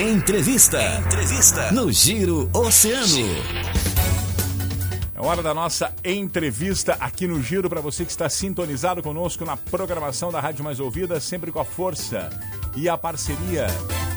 Entrevista. 0.00 0.78
Entrevista. 1.00 1.72
No 1.72 1.90
Giro 1.90 2.48
Oceano. 2.54 3.16
É 5.12 5.20
hora 5.20 5.42
da 5.42 5.52
nossa 5.52 5.92
entrevista 6.04 6.92
aqui 7.00 7.26
no 7.26 7.42
Giro 7.42 7.68
para 7.68 7.80
você 7.80 8.04
que 8.04 8.10
está 8.12 8.28
sintonizado 8.28 9.02
conosco 9.02 9.44
na 9.44 9.56
programação 9.56 10.30
da 10.30 10.38
Rádio 10.38 10.62
Mais 10.62 10.78
Ouvida, 10.78 11.18
sempre 11.18 11.50
com 11.50 11.58
a 11.58 11.64
força 11.64 12.30
e 12.76 12.88
a 12.88 12.96
parceria 12.96 13.66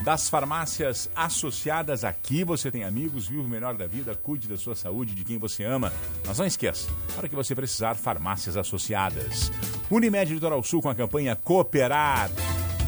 das 0.05 0.29
farmácias 0.29 1.09
associadas 1.15 2.03
aqui. 2.03 2.43
Você 2.43 2.69
tem 2.69 2.83
amigos, 2.83 3.27
vive 3.27 3.41
o 3.41 3.47
melhor 3.47 3.75
da 3.75 3.87
vida, 3.87 4.13
cuide 4.13 4.47
da 4.47 4.57
sua 4.57 4.75
saúde, 4.75 5.15
de 5.15 5.23
quem 5.23 5.39
você 5.39 5.63
ama. 5.63 5.91
Mas 6.27 6.37
não 6.37 6.45
esqueça, 6.45 6.91
para 7.15 7.27
que 7.27 7.35
você 7.35 7.55
precisar, 7.55 7.95
farmácias 7.95 8.55
associadas. 8.55 9.51
Unimed 9.89 10.31
Litoral 10.31 10.61
Sul 10.61 10.79
com 10.79 10.89
a 10.89 10.95
campanha 10.95 11.35
Cooperar. 11.35 12.29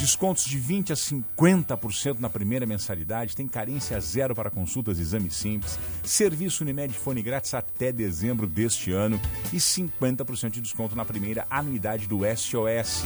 Descontos 0.03 0.43
de 0.43 0.59
20% 0.59 0.91
a 0.91 0.95
50% 1.77 2.19
na 2.19 2.29
primeira 2.29 2.65
mensalidade. 2.65 3.37
Tem 3.37 3.47
carência 3.47 3.97
zero 4.01 4.35
para 4.35 4.49
consultas 4.49 4.99
e 4.99 5.01
exames 5.01 5.33
simples. 5.33 5.79
Serviço 6.03 6.61
Unimed 6.61 6.93
Fone 6.93 7.23
grátis 7.23 7.53
até 7.53 7.89
dezembro 7.89 8.45
deste 8.45 8.91
ano. 8.91 9.17
E 9.53 9.55
50% 9.55 10.49
de 10.49 10.59
desconto 10.59 10.93
na 10.93 11.05
primeira 11.05 11.47
anuidade 11.49 12.05
do 12.05 12.19
SOS. 12.35 13.03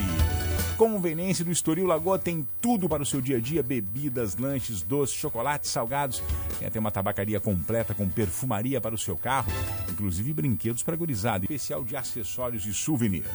Conveniência 0.75 1.45
do 1.45 1.51
Estoril 1.51 1.85
Lagoa 1.85 2.17
tem 2.17 2.47
tudo 2.59 2.89
para 2.89 3.03
o 3.03 3.05
seu 3.05 3.21
dia 3.21 3.37
a 3.37 3.39
dia: 3.39 3.61
bebidas, 3.61 4.35
lanches, 4.35 4.81
doces, 4.81 5.15
chocolates, 5.15 5.69
salgados. 5.69 6.23
Tem 6.57 6.67
até 6.67 6.79
uma 6.79 6.89
tabacaria 6.89 7.39
completa 7.39 7.93
com 7.93 8.09
perfumaria 8.09 8.81
para 8.81 8.95
o 8.95 8.97
seu 8.97 9.15
carro, 9.15 9.51
inclusive 9.87 10.33
brinquedos 10.33 10.81
para 10.81 10.95
gurizada, 10.95 11.45
especial 11.45 11.83
de 11.83 11.95
acessórios 11.95 12.65
e 12.65 12.73
souvenirs. 12.73 13.27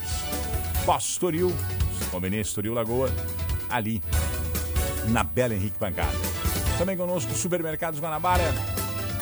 Pós-Estoril, 0.84 1.53
Conveniência 2.11 2.51
Estoril 2.51 2.75
Lagoa, 2.75 3.09
ali 3.73 4.03
na 5.09 5.25
Bela 5.25 5.55
Henrique 5.55 5.79
Pancada. 5.79 6.12
Também 6.79 6.97
conosco 6.97 7.35
Supermercados 7.35 8.01
Guanabara. 8.01 8.55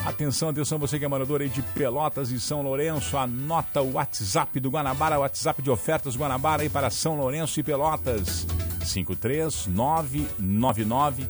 Atenção, 0.04 0.48
atenção, 0.48 0.78
você 0.78 0.98
que 0.98 1.04
é 1.04 1.08
morador 1.08 1.42
aí 1.42 1.48
de 1.48 1.60
Pelotas 1.60 2.30
e 2.30 2.40
São 2.40 2.62
Lourenço, 2.62 3.18
anota 3.18 3.82
o 3.82 3.92
WhatsApp 3.92 4.58
do 4.58 4.70
Guanabara, 4.70 5.18
o 5.18 5.20
WhatsApp 5.20 5.60
de 5.60 5.70
ofertas 5.70 6.16
Guanabara 6.16 6.62
aí 6.62 6.70
para 6.70 6.88
São 6.88 7.16
Lourenço 7.16 7.60
e 7.60 7.62
Pelotas. 7.62 8.46
53999 8.84 11.28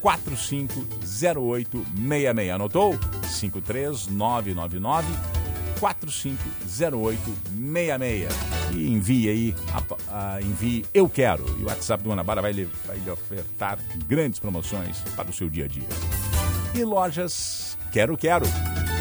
450866. 0.00 2.50
Anotou? 2.50 2.96
53999 3.28 5.41
450866. 5.82 8.30
E 8.72 8.88
envie 8.88 9.28
aí, 9.28 9.54
a, 10.08 10.36
a, 10.36 10.40
envie 10.40 10.86
Eu 10.94 11.08
Quero. 11.08 11.44
E 11.58 11.64
o 11.64 11.66
WhatsApp 11.66 12.04
do 12.04 12.10
Guanabara 12.10 12.40
vai 12.40 12.52
lhe, 12.52 12.68
vai 12.86 12.98
lhe 12.98 13.10
ofertar 13.10 13.80
grandes 14.06 14.38
promoções 14.38 15.00
para 15.16 15.28
o 15.28 15.32
seu 15.32 15.50
dia 15.50 15.64
a 15.64 15.68
dia. 15.68 15.88
E 16.72 16.84
lojas 16.84 17.76
Quero 17.90 18.16
Quero. 18.16 18.46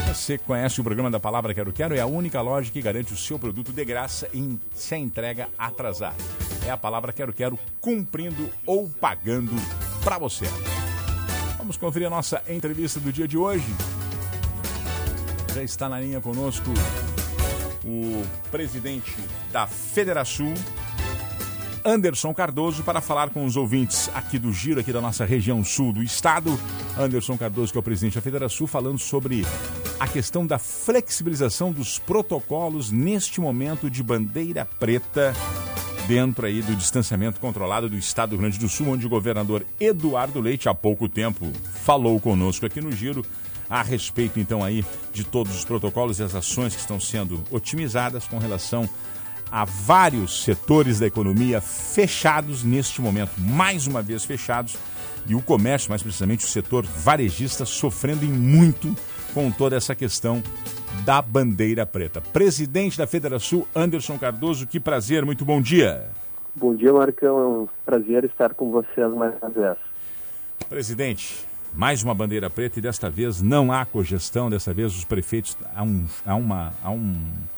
Você 0.07 0.39
conhece 0.39 0.81
o 0.81 0.83
programa 0.83 1.11
da 1.11 1.19
Palavra 1.19 1.53
Quero 1.53 1.71
Quero? 1.71 1.95
É 1.95 2.01
a 2.01 2.07
única 2.07 2.41
loja 2.41 2.71
que 2.71 2.81
garante 2.81 3.13
o 3.13 3.17
seu 3.17 3.37
produto 3.37 3.71
de 3.71 3.85
graça 3.85 4.27
em, 4.33 4.59
se 4.73 4.95
a 4.95 4.97
entrega 4.97 5.49
atrasar. 5.57 6.15
É 6.65 6.71
a 6.71 6.77
Palavra 6.77 7.13
Quero 7.13 7.31
Quero 7.31 7.59
cumprindo 7.79 8.49
ou 8.65 8.89
pagando 8.89 9.53
para 10.03 10.17
você. 10.17 10.45
Vamos 11.57 11.77
conferir 11.77 12.07
a 12.07 12.09
nossa 12.09 12.41
entrevista 12.49 12.99
do 12.99 13.13
dia 13.13 13.27
de 13.27 13.37
hoje. 13.37 13.67
Já 15.53 15.63
está 15.63 15.89
na 15.89 15.99
linha 15.99 16.21
conosco 16.21 16.69
o 17.83 18.23
presidente 18.49 19.13
da 19.51 19.67
Federação, 19.67 20.53
Anderson 21.83 22.33
Cardoso, 22.33 22.83
para 22.83 23.01
falar 23.01 23.31
com 23.31 23.43
os 23.43 23.57
ouvintes 23.57 24.09
aqui 24.13 24.39
do 24.39 24.53
Giro, 24.53 24.79
aqui 24.79 24.93
da 24.93 25.01
nossa 25.01 25.25
região 25.25 25.61
sul 25.63 25.91
do 25.91 26.01
estado. 26.01 26.57
Anderson 26.97 27.37
Cardoso, 27.37 27.71
que 27.71 27.77
é 27.77 27.81
o 27.81 27.83
presidente 27.83 28.15
da 28.15 28.21
Federação, 28.21 28.65
falando 28.65 28.99
sobre 28.99 29.45
a 29.99 30.07
questão 30.07 30.47
da 30.47 30.57
flexibilização 30.57 31.71
dos 31.71 31.99
protocolos 31.99 32.89
neste 32.89 33.41
momento 33.41 33.89
de 33.89 34.01
bandeira 34.01 34.65
preta 34.79 35.33
dentro 36.07 36.45
aí 36.45 36.61
do 36.61 36.75
distanciamento 36.75 37.39
controlado 37.39 37.89
do 37.89 37.97
estado 37.97 38.29
do 38.29 38.33
Rio 38.33 38.41
Grande 38.41 38.59
do 38.59 38.69
Sul, 38.69 38.87
onde 38.87 39.05
o 39.05 39.09
governador 39.09 39.65
Eduardo 39.79 40.39
Leite 40.39 40.69
há 40.69 40.73
pouco 40.73 41.09
tempo 41.09 41.51
falou 41.83 42.19
conosco 42.21 42.65
aqui 42.65 42.79
no 42.79 42.91
Giro 42.91 43.25
a 43.71 43.81
respeito 43.81 44.37
então 44.37 44.61
aí 44.61 44.83
de 45.13 45.23
todos 45.23 45.55
os 45.55 45.63
protocolos 45.63 46.19
e 46.19 46.23
as 46.23 46.35
ações 46.35 46.75
que 46.75 46.81
estão 46.81 46.99
sendo 46.99 47.41
otimizadas 47.49 48.27
com 48.27 48.37
relação 48.37 48.87
a 49.49 49.63
vários 49.63 50.43
setores 50.43 50.99
da 50.99 51.07
economia 51.07 51.61
fechados 51.61 52.63
neste 52.63 53.01
momento, 53.01 53.31
mais 53.37 53.87
uma 53.87 54.01
vez 54.01 54.25
fechados, 54.25 54.77
e 55.27 55.35
o 55.35 55.41
comércio, 55.41 55.89
mais 55.89 56.01
precisamente 56.01 56.45
o 56.45 56.47
setor 56.47 56.85
varejista, 56.85 57.63
sofrendo 57.63 58.25
em 58.25 58.29
muito 58.29 58.95
com 59.33 59.51
toda 59.51 59.75
essa 59.75 59.95
questão 59.95 60.41
da 61.05 61.21
bandeira 61.21 61.85
preta. 61.85 62.19
Presidente 62.19 62.97
da 62.97 63.07
Federação, 63.07 63.65
Anderson 63.75 64.17
Cardoso, 64.17 64.67
que 64.67 64.79
prazer, 64.79 65.25
muito 65.25 65.45
bom 65.45 65.61
dia. 65.61 66.09
Bom 66.55 66.75
dia, 66.75 66.91
Marcão, 66.91 67.39
é 67.39 67.47
um 67.47 67.67
prazer 67.85 68.25
estar 68.25 68.53
com 68.53 68.71
vocês 68.71 69.13
mais 69.13 69.33
uma 69.41 69.49
vez. 69.49 69.77
Presidente, 70.67 71.45
mais 71.73 72.03
uma 72.03 72.13
bandeira 72.13 72.49
preta 72.49 72.79
e 72.79 72.81
desta 72.81 73.09
vez 73.09 73.41
não 73.41 73.71
há 73.71 73.85
cogestão, 73.85 74.49
desta 74.49 74.73
vez 74.73 74.95
os 74.95 75.05
prefeitos 75.05 75.57
há 75.73 75.83
um, 75.83 76.05
há 76.25 76.35
uma, 76.35 76.73
há 76.83 76.91
um, 76.91 77.15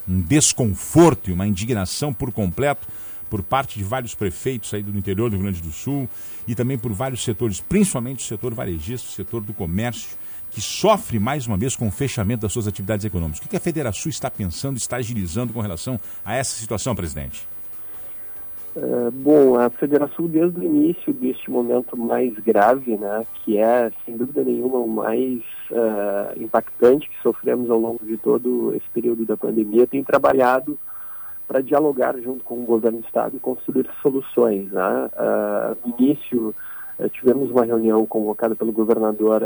um 0.08 0.22
desconforto 0.22 1.30
e 1.30 1.34
uma 1.34 1.48
indignação 1.48 2.14
por 2.14 2.32
completo 2.32 2.88
por 3.30 3.42
parte 3.42 3.80
de 3.80 3.84
vários 3.84 4.14
prefeitos 4.14 4.72
aí 4.76 4.84
do 4.84 4.96
interior 4.96 5.28
do 5.28 5.38
Rio 5.38 5.44
Grande 5.46 5.62
do 5.62 5.72
Sul 5.72 6.08
e 6.48 6.54
também 6.54 6.78
por 6.78 6.94
vários 6.94 7.24
setores, 7.24 7.60
principalmente 7.60 8.24
o 8.24 8.28
setor 8.28 8.54
varejista, 8.54 9.08
o 9.08 9.12
setor 9.12 9.42
do 9.42 9.54
comércio, 9.54 10.16
que 10.52 10.62
sofre 10.62 11.18
mais 11.18 11.48
uma 11.48 11.58
vez 11.58 11.76
com 11.76 11.88
o 11.88 11.92
fechamento 11.92 12.44
das 12.44 12.54
suas 12.54 12.68
atividades 12.68 13.04
econômicas. 13.06 13.44
O 13.44 13.50
que 13.50 13.58
a 13.58 13.60
Federação 13.60 14.08
está 14.08 14.30
pensando, 14.30 14.78
está 14.78 14.98
agilizando 14.98 15.52
com 15.52 15.62
relação 15.62 16.00
a 16.24 16.36
essa 16.36 16.56
situação, 16.56 16.94
presidente? 16.96 17.48
Uh, 18.76 19.12
bom, 19.12 19.60
a 19.60 19.70
Federação, 19.70 20.26
desde 20.26 20.60
o 20.60 20.64
início 20.64 21.14
deste 21.14 21.52
momento 21.52 21.96
mais 21.96 22.34
grave, 22.40 22.98
né, 22.98 23.24
que 23.36 23.56
é, 23.60 23.92
sem 24.04 24.18
dúvida 24.18 24.44
nenhuma, 24.44 24.80
o 24.80 24.88
mais 24.88 25.44
uh, 25.70 26.42
impactante 26.42 27.08
que 27.08 27.22
sofremos 27.22 27.70
ao 27.70 27.78
longo 27.78 28.04
de 28.04 28.18
todo 28.18 28.74
esse 28.76 28.90
período 28.92 29.26
da 29.26 29.38
pandemia, 29.38 29.86
tem 29.86 30.04
trabalhado 30.04 30.76
para 31.48 31.62
dialogar 31.62 32.18
junto 32.20 32.44
com 32.44 32.56
o 32.56 32.66
governo 32.66 33.00
do 33.00 33.06
Estado 33.06 33.38
e 33.38 33.40
construir 33.40 33.88
soluções. 34.02 34.72
Né? 34.72 35.10
Uh, 35.14 35.88
no 35.88 35.96
início, 36.00 36.56
tivemos 37.12 37.52
uma 37.52 37.66
reunião 37.66 38.04
convocada 38.08 38.56
pelo 38.56 38.72
governador 38.72 39.42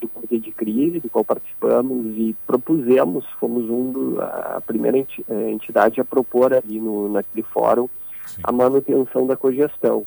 do 0.00 0.08
Comitê 0.08 0.38
de 0.38 0.50
Crise, 0.50 0.98
do 0.98 1.10
qual 1.10 1.24
participamos, 1.24 2.16
e 2.16 2.34
propusemos, 2.46 3.24
fomos 3.38 3.68
um 3.68 3.92
do, 3.92 4.20
a 4.20 4.62
primeira 4.64 4.96
entidade 5.28 6.00
a 6.00 6.04
propor 6.04 6.54
ali 6.54 6.80
no, 6.80 7.08
naquele 7.08 7.42
fórum 7.42 7.88
Sim. 8.34 8.42
a 8.44 8.52
manutenção 8.52 9.26
da 9.26 9.36
cogestão. 9.36 10.06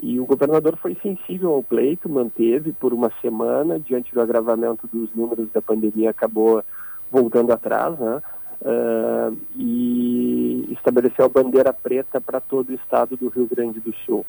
E 0.00 0.18
o 0.18 0.24
governador 0.24 0.76
foi 0.76 0.96
sensível 1.02 1.52
ao 1.52 1.62
pleito, 1.62 2.08
manteve 2.08 2.72
por 2.72 2.92
uma 2.92 3.12
semana, 3.20 3.78
diante 3.78 4.12
do 4.12 4.20
agravamento 4.20 4.88
dos 4.92 5.14
números 5.14 5.48
da 5.52 5.60
pandemia, 5.60 6.10
acabou 6.10 6.64
voltando 7.10 7.52
atrás, 7.52 7.98
né? 7.98 8.22
Uh, 8.62 9.36
e 9.56 10.68
estabeleceu 10.70 11.24
a 11.24 11.28
bandeira 11.28 11.72
preta 11.72 12.20
para 12.20 12.40
todo 12.40 12.70
o 12.70 12.74
estado 12.74 13.16
do 13.16 13.28
Rio 13.28 13.48
Grande 13.50 13.80
do 13.80 13.92
Sul 14.06 14.24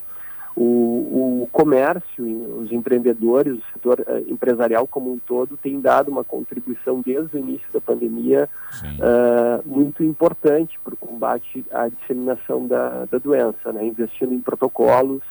o, 0.55 1.43
o 1.43 1.49
comércio, 1.51 2.23
os 2.61 2.71
empreendedores, 2.71 3.57
o 3.57 3.73
setor 3.73 3.99
uh, 4.01 4.31
empresarial 4.31 4.85
como 4.85 5.11
um 5.11 5.17
todo 5.17 5.57
tem 5.57 5.79
dado 5.81 6.11
uma 6.11 6.23
contribuição 6.23 7.01
desde 7.01 7.35
o 7.35 7.39
início 7.39 7.67
da 7.73 7.81
pandemia 7.81 8.47
uh, 8.83 9.67
muito 9.67 10.03
importante 10.03 10.79
para 10.83 10.93
o 10.93 10.97
combate 10.97 11.65
à 11.71 11.87
disseminação 11.87 12.67
da, 12.67 13.05
da 13.05 13.17
doença, 13.17 13.73
né? 13.73 13.85
investindo 13.85 14.33
em 14.33 14.39
protocolos, 14.39 15.23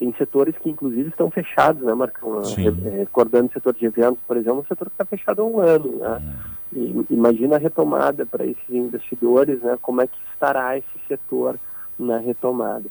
em 0.00 0.12
setores 0.14 0.54
que 0.58 0.68
inclusive 0.68 1.08
estão 1.08 1.30
fechados, 1.30 1.82
né, 1.82 1.92
Marcão? 1.92 2.40
Eh, 2.40 2.98
recordando 2.98 3.48
o 3.48 3.52
setor 3.52 3.74
de 3.74 3.86
eventos, 3.86 4.22
por 4.28 4.36
exemplo, 4.36 4.60
um 4.60 4.66
setor 4.66 4.88
que 4.88 4.94
está 4.94 5.04
fechado 5.04 5.42
há 5.42 5.44
um 5.44 5.58
ano, 5.58 5.96
né? 5.96 6.22
Hum. 6.22 7.04
E, 7.10 7.14
imagina 7.14 7.56
a 7.56 7.58
retomada 7.58 8.24
para 8.24 8.44
esses 8.46 8.70
investidores, 8.70 9.60
né? 9.60 9.76
Como 9.82 10.00
é 10.00 10.06
que 10.06 10.18
estará 10.32 10.78
esse 10.78 10.86
setor 11.08 11.58
na 11.98 12.18
retomada? 12.18 12.84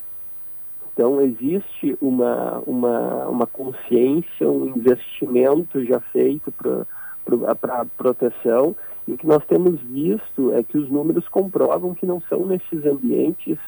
Então, 0.97 1.21
existe 1.21 1.95
uma, 2.01 2.57
uma, 2.65 3.27
uma 3.27 3.45
consciência, 3.45 4.49
um 4.49 4.65
investimento 4.75 5.85
já 5.85 5.99
feito 5.99 6.51
para 6.51 7.81
a 7.81 7.85
proteção, 7.85 8.75
e 9.07 9.11
o 9.11 9.17
que 9.17 9.27
nós 9.27 9.45
temos 9.45 9.79
visto 9.81 10.51
é 10.53 10.63
que 10.63 10.75
os 10.75 10.89
números 10.89 11.27
comprovam 11.27 11.93
que 11.93 12.03
não 12.03 12.19
são 12.21 12.47
nesses 12.47 12.83
ambientes 12.83 13.59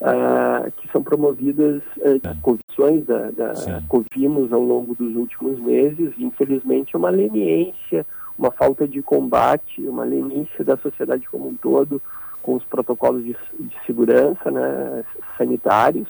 ah, 0.00 0.70
que 0.78 0.90
são 0.90 1.02
promovidas 1.02 1.82
ah, 2.02 2.34
condições 2.40 3.04
da, 3.04 3.30
da 3.30 3.52
que 3.86 4.50
ao 4.50 4.62
longo 4.62 4.94
dos 4.94 5.14
últimos 5.16 5.60
meses, 5.60 6.14
infelizmente, 6.18 6.96
uma 6.96 7.10
leniência, 7.10 8.06
uma 8.38 8.50
falta 8.50 8.88
de 8.88 9.02
combate, 9.02 9.82
uma 9.82 10.04
leniência 10.04 10.64
da 10.64 10.78
sociedade 10.78 11.28
como 11.28 11.48
um 11.48 11.54
todo 11.56 12.00
com 12.42 12.54
os 12.54 12.64
protocolos 12.64 13.22
de, 13.22 13.36
de 13.58 13.76
segurança 13.84 14.50
né, 14.50 15.04
sanitários, 15.36 16.08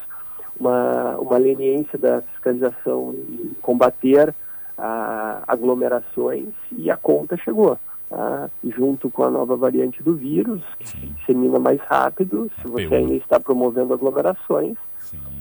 uma, 0.61 1.17
uma 1.17 1.39
leniência 1.39 1.99
da 1.99 2.23
fiscalização 2.23 3.15
e 3.17 3.57
combater 3.63 4.35
aglomerações 5.47 6.49
e 6.73 6.91
a 6.91 6.97
conta 6.97 7.37
chegou. 7.37 7.79
Tá? 8.09 8.51
Junto 8.65 9.11
com 9.11 9.25
a 9.25 9.31
nova 9.31 9.57
variante 9.57 10.03
do 10.03 10.15
vírus, 10.15 10.63
que 10.79 10.89
se 10.89 10.97
dissemina 10.97 11.59
mais 11.59 11.81
rápido, 11.83 12.51
se 12.61 12.67
você 12.67 12.95
ainda 12.95 13.15
está 13.15 13.39
promovendo 13.39 13.95
aglomerações, 13.95 14.77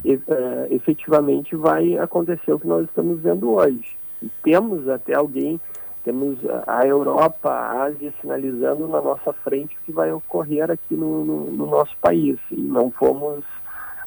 e, 0.04 0.16
uh, 0.16 0.21
efetivamente 0.69 1.56
vai 1.56 1.98
acontecer 1.98 2.54
o 2.54 2.60
que 2.60 2.68
nós 2.68 2.86
estamos 2.86 3.19
vendo 3.22 3.51
hoje. 3.51 3.98
E 4.22 4.30
temos 4.44 4.88
até 4.88 5.15
alguém, 5.15 5.60
temos 6.04 6.38
a 6.68 6.86
Europa, 6.86 7.50
a 7.50 7.83
Ásia 7.83 8.13
sinalizando 8.22 8.88
na 8.88 9.01
nossa 9.01 9.33
frente 9.33 9.75
o 9.75 9.86
que 9.86 9.92
vai 9.92 10.12
ocorrer 10.12 10.72
aqui 10.72 10.95
no, 10.95 11.25
no, 11.25 11.51
no 11.51 11.65
nosso 11.65 11.95
país. 12.01 12.38
E 12.51 12.60
não 12.60 12.92
fomos 12.92 13.44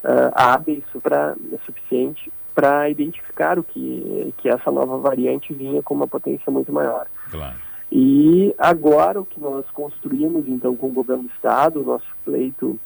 uh, 0.05 0.33
hábeis 0.35 0.85
pra, 1.03 1.35
suficiente 1.65 2.33
para 2.55 2.89
identificar 2.91 3.59
o 3.59 3.65
que, 3.65 4.35
que 4.39 4.49
essa 4.49 4.71
nova 4.71 4.99
variante 4.99 5.55
vinha 5.55 5.83
com 5.83 5.95
uma 5.95 6.07
potência 6.07 6.51
muito 6.53 6.73
maior. 6.73 7.07
Claro. 7.31 7.57
E 7.91 8.55
agora 8.59 9.21
o 9.21 9.27
que 9.27 9.41
nós 9.41 9.67
construímos, 9.71 10.49
então, 10.49 10.75
com 10.75 10.87
o 10.87 10.93
governo 10.93 11.25
do 11.25 11.31
Estado, 11.31 11.81
o 11.81 11.85
nosso 11.85 12.09
pleito, 12.25 12.79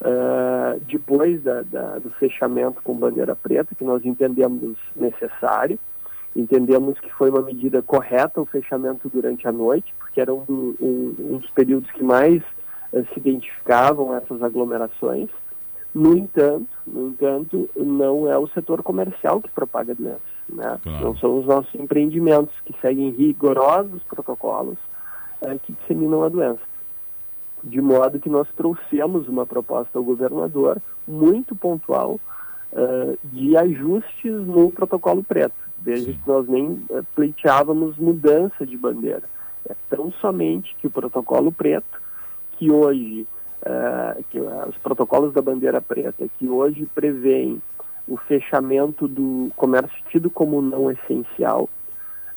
uh, 0.00 0.80
depois 0.86 1.42
da, 1.42 1.62
da, 1.62 1.98
do 1.98 2.10
fechamento 2.10 2.82
com 2.82 2.94
bandeira 2.94 3.34
preta, 3.34 3.74
que 3.74 3.84
nós 3.84 4.04
entendemos 4.04 4.76
necessário, 4.94 5.78
entendemos 6.36 7.00
que 7.00 7.10
foi 7.14 7.30
uma 7.30 7.40
medida 7.40 7.82
correta 7.82 8.40
o 8.40 8.46
fechamento 8.46 9.08
durante 9.08 9.48
a 9.48 9.52
noite, 9.52 9.94
porque 9.98 10.20
era 10.20 10.32
um, 10.32 10.44
do, 10.44 10.76
um, 10.78 11.14
um 11.18 11.38
dos 11.38 11.50
períodos 11.50 11.90
que 11.92 12.04
mais 12.04 12.42
uh, 12.92 13.02
se 13.14 13.18
identificavam 13.18 14.14
essas 14.14 14.42
aglomerações. 14.42 15.30
No 15.94 16.16
entanto, 16.16 16.68
no 16.86 17.08
entanto, 17.08 17.68
não 17.74 18.30
é 18.30 18.38
o 18.38 18.46
setor 18.48 18.82
comercial 18.82 19.40
que 19.40 19.50
propaga 19.50 19.92
a 19.92 19.94
doença. 19.94 20.20
Né? 20.48 20.78
Claro. 20.82 21.04
Não 21.04 21.16
são 21.16 21.38
os 21.38 21.46
nossos 21.46 21.74
empreendimentos 21.74 22.54
que 22.64 22.74
seguem 22.80 23.10
rigorosos 23.10 24.02
protocolos 24.04 24.78
é, 25.40 25.56
que 25.58 25.72
disseminam 25.72 26.22
a 26.22 26.28
doença. 26.28 26.60
De 27.62 27.80
modo 27.80 28.20
que 28.20 28.28
nós 28.28 28.48
trouxemos 28.56 29.28
uma 29.28 29.44
proposta 29.44 29.98
ao 29.98 30.04
governador 30.04 30.80
muito 31.06 31.54
pontual 31.54 32.18
uh, 32.72 33.18
de 33.24 33.56
ajustes 33.56 34.32
no 34.32 34.70
protocolo 34.70 35.22
preto, 35.22 35.54
desde 35.78 36.14
que 36.14 36.28
nós 36.28 36.48
nem 36.48 36.66
uh, 36.66 37.04
pleiteávamos 37.14 37.98
mudança 37.98 38.64
de 38.64 38.76
bandeira. 38.76 39.24
É 39.68 39.74
tão 39.90 40.10
somente 40.12 40.74
que 40.80 40.86
o 40.86 40.90
protocolo 40.90 41.52
preto, 41.52 42.00
que 42.52 42.70
hoje, 42.70 43.26
uh, 43.62 44.22
que, 44.30 44.40
os 44.40 44.76
protocolos 44.78 45.32
da 45.32 45.42
bandeira 45.42 45.80
preta, 45.80 46.26
que 46.38 46.48
hoje 46.48 46.86
prevêem 46.94 47.60
o 48.08 48.16
fechamento 48.16 49.06
do 49.06 49.50
comércio 49.56 49.96
tido 50.10 50.30
como 50.30 50.60
não 50.60 50.90
essencial 50.90 51.68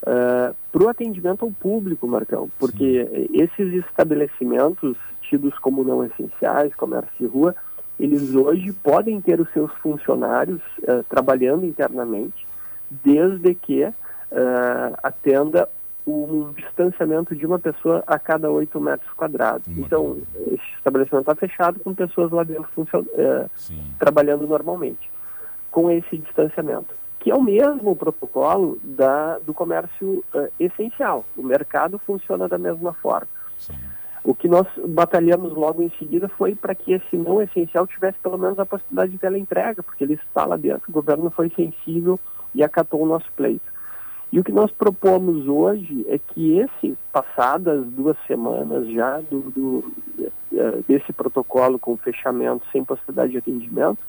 uh, 0.03 0.05
eh, 0.05 0.53
para 0.71 0.83
o 0.83 0.89
atendimento 0.89 1.43
ao 1.43 1.51
público, 1.51 2.07
Marcão, 2.07 2.47
porque 2.59 3.05
Sim. 3.05 3.27
esses 3.33 3.85
estabelecimentos 3.85 4.95
tidos 5.21 5.57
como 5.57 5.83
não 5.83 6.03
essenciais, 6.05 6.75
comércio 6.75 7.11
de 7.17 7.25
rua, 7.25 7.55
eles 7.99 8.35
hoje 8.35 8.71
podem 8.71 9.19
ter 9.19 9.39
os 9.39 9.51
seus 9.51 9.71
funcionários 9.75 10.61
trabalhando 11.09 11.65
internamente, 11.65 12.45
desde 12.89 13.55
que 13.55 13.87
atenda 15.01 15.69
um 16.05 16.51
distanciamento 16.53 17.35
de 17.35 17.45
uma 17.45 17.57
pessoa 17.57 18.03
a 18.05 18.19
cada 18.19 18.51
8 18.51 18.79
metros 18.79 19.11
quadrados. 19.13 19.65
Então, 19.77 20.17
esse 20.47 20.63
estabelecimento 20.77 21.29
está 21.29 21.35
fechado 21.35 21.79
com 21.79 21.93
pessoas 21.93 22.31
lá 22.31 22.43
dentro 22.43 22.67
uh, 22.77 23.49
trabalhando 23.97 24.45
normalmente 24.47 25.09
com 25.71 25.89
esse 25.89 26.17
distanciamento, 26.17 26.93
que 27.19 27.31
é 27.31 27.35
o 27.35 27.41
mesmo 27.41 27.95
protocolo 27.95 28.77
da, 28.83 29.39
do 29.39 29.53
comércio 29.53 30.23
uh, 30.35 30.51
essencial. 30.59 31.25
O 31.35 31.41
mercado 31.41 31.97
funciona 31.99 32.47
da 32.47 32.57
mesma 32.57 32.93
forma. 32.93 33.27
Sim. 33.57 33.73
O 34.23 34.33
que 34.33 34.47
nós 34.47 34.65
batalhamos 34.87 35.53
logo 35.53 35.81
em 35.81 35.89
seguida 35.99 36.29
foi 36.29 36.55
para 36.55 36.73
que 36.73 36.93
esse 36.93 37.17
não 37.17 37.41
essencial 37.41 37.85
tivesse 37.85 38.17
pelo 38.19 38.37
menos 38.37 38.57
a 38.57 38.65
possibilidade 38.65 39.11
de 39.11 39.17
teleentrega, 39.17 39.83
porque 39.83 40.03
ele 40.03 40.13
está 40.13 40.45
lá 40.45 40.55
dentro. 40.55 40.83
O 40.89 40.93
governo 40.93 41.29
foi 41.29 41.49
sensível 41.49 42.17
e 42.55 42.63
acatou 42.63 43.01
o 43.01 43.05
nosso 43.05 43.29
pleito. 43.35 43.72
E 44.33 44.39
o 44.39 44.43
que 44.43 44.51
nós 44.51 44.71
propomos 44.71 45.47
hoje 45.47 46.07
é 46.09 46.17
que 46.17 46.57
esse, 46.57 46.97
passadas 47.11 47.85
duas 47.85 48.17
semanas 48.25 48.89
já 48.89 49.21
do, 49.29 49.41
do, 49.51 49.93
eh, 50.51 50.79
desse 50.87 51.13
protocolo 51.13 51.77
com 51.77 51.95
fechamento 51.97 52.65
sem 52.71 52.83
possibilidade 52.83 53.33
de 53.33 53.37
atendimento, 53.37 53.99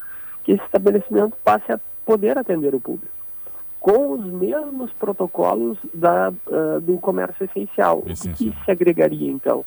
que 0.42 0.52
esse 0.52 0.64
estabelecimento 0.64 1.36
passe 1.44 1.70
a 1.70 1.78
poder 2.06 2.38
atender 2.38 2.74
o 2.74 2.80
público 2.80 3.12
com 3.78 4.12
os 4.12 4.24
mesmos 4.24 4.90
protocolos 4.94 5.76
da, 5.92 6.32
uh, 6.46 6.80
do 6.80 6.96
comércio 6.96 7.44
essencial. 7.44 8.02
essencial. 8.06 8.32
O 8.32 8.54
que 8.56 8.64
se 8.64 8.70
agregaria, 8.70 9.30
então? 9.30 9.62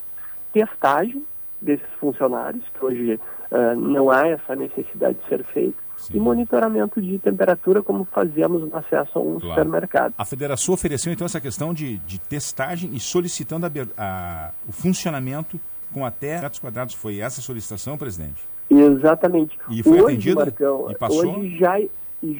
Testagem 0.51 1.23
desses 1.61 1.85
funcionários, 1.99 2.63
que 2.73 2.83
hoje 2.83 3.19
uh, 3.51 3.79
não 3.79 4.09
há 4.09 4.25
essa 4.27 4.55
necessidade 4.55 5.19
de 5.19 5.29
ser 5.29 5.43
feito, 5.53 5.77
Sim. 5.97 6.17
e 6.17 6.19
monitoramento 6.19 7.01
de 7.01 7.17
temperatura, 7.19 7.81
como 7.81 8.05
fazíamos 8.05 8.61
no 8.61 8.77
acesso 8.77 9.17
a 9.17 9.21
um 9.21 9.39
claro. 9.39 9.47
supermercado. 9.47 10.13
A 10.17 10.23
federação 10.25 10.73
ofereceu, 10.73 11.11
então, 11.11 11.25
essa 11.25 11.41
questão 11.41 11.73
de, 11.73 11.97
de 11.99 12.19
testagem 12.19 12.91
e 12.93 12.99
solicitando 12.99 13.65
a, 13.65 13.71
a, 13.97 14.51
o 14.67 14.71
funcionamento 14.71 15.59
com 15.93 16.05
até 16.05 16.39
metros 16.41 16.59
quadrados. 16.59 16.93
Foi 16.93 17.19
essa 17.19 17.39
a 17.39 17.43
solicitação, 17.43 17.97
presidente? 17.97 18.47
Exatamente. 18.69 19.57
E 19.69 19.81
foi 19.81 19.93
hoje, 19.93 20.03
atendido? 20.03 20.39
Marcão, 20.39 20.91
e 20.91 20.95
passou? 20.95 21.39
Hoje 21.39 21.57
já, 21.57 21.79